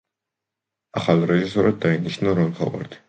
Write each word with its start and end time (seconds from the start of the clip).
ახალ 1.01 1.21
რეჟისორად 1.33 1.77
დაინიშნა 1.85 2.35
რონ 2.41 2.53
ჰოვარდი. 2.63 2.99